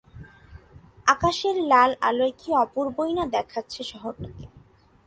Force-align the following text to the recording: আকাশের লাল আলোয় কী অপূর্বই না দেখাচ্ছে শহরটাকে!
আকাশের 1.07 1.55
লাল 1.71 1.91
আলোয় 2.07 2.33
কী 2.39 2.49
অপূর্বই 2.63 3.11
না 3.17 3.25
দেখাচ্ছে 3.35 3.81
শহরটাকে! 3.91 4.45